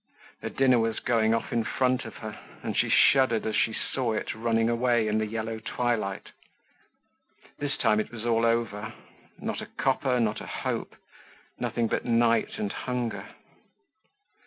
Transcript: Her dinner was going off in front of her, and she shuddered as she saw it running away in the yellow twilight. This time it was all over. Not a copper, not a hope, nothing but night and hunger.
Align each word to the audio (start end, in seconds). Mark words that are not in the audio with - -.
Her 0.41 0.49
dinner 0.49 0.79
was 0.79 0.99
going 0.99 1.35
off 1.35 1.53
in 1.53 1.63
front 1.63 2.05
of 2.05 2.15
her, 2.15 2.39
and 2.63 2.75
she 2.75 2.89
shuddered 2.89 3.45
as 3.45 3.55
she 3.55 3.71
saw 3.71 4.13
it 4.13 4.33
running 4.33 4.67
away 4.67 5.07
in 5.07 5.19
the 5.19 5.27
yellow 5.27 5.59
twilight. 5.59 6.31
This 7.59 7.77
time 7.77 7.99
it 7.99 8.11
was 8.11 8.25
all 8.25 8.43
over. 8.43 8.93
Not 9.39 9.61
a 9.61 9.67
copper, 9.67 10.19
not 10.19 10.41
a 10.41 10.47
hope, 10.47 10.95
nothing 11.59 11.87
but 11.87 12.03
night 12.03 12.57
and 12.57 12.71
hunger. 12.71 13.27